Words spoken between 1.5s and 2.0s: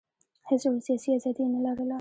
نه لرله.